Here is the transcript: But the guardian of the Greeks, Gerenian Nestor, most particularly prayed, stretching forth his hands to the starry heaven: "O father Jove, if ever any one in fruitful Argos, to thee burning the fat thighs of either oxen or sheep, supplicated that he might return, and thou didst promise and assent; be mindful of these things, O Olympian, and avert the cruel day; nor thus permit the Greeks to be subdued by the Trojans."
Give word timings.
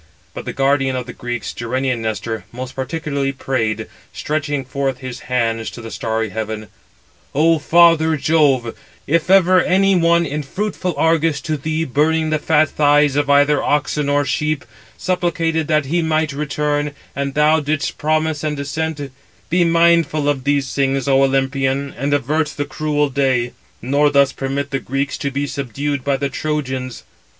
But 0.33 0.45
the 0.45 0.51
guardian 0.53 0.95
of 0.95 1.05
the 1.05 1.13
Greeks, 1.13 1.53
Gerenian 1.53 2.01
Nestor, 2.01 2.43
most 2.51 2.73
particularly 2.75 3.31
prayed, 3.31 3.85
stretching 4.11 4.65
forth 4.65 4.97
his 4.97 5.19
hands 5.29 5.69
to 5.69 5.79
the 5.79 5.91
starry 5.91 6.29
heaven: 6.29 6.69
"O 7.35 7.59
father 7.59 8.17
Jove, 8.17 8.75
if 9.05 9.29
ever 9.29 9.61
any 9.63 9.95
one 9.95 10.25
in 10.25 10.41
fruitful 10.41 10.95
Argos, 10.97 11.39
to 11.41 11.55
thee 11.55 11.83
burning 11.83 12.31
the 12.31 12.39
fat 12.39 12.69
thighs 12.69 13.15
of 13.15 13.29
either 13.29 13.61
oxen 13.61 14.09
or 14.09 14.25
sheep, 14.25 14.65
supplicated 14.97 15.67
that 15.67 15.85
he 15.85 16.01
might 16.01 16.33
return, 16.33 16.95
and 17.15 17.35
thou 17.35 17.59
didst 17.59 17.99
promise 17.99 18.43
and 18.43 18.59
assent; 18.59 19.11
be 19.51 19.63
mindful 19.63 20.27
of 20.27 20.45
these 20.45 20.73
things, 20.73 21.07
O 21.07 21.21
Olympian, 21.21 21.93
and 21.95 22.11
avert 22.11 22.47
the 22.57 22.65
cruel 22.65 23.07
day; 23.07 23.53
nor 23.83 24.09
thus 24.09 24.31
permit 24.31 24.71
the 24.71 24.79
Greeks 24.79 25.15
to 25.19 25.29
be 25.29 25.45
subdued 25.45 26.03
by 26.03 26.17
the 26.17 26.29
Trojans." 26.29 27.03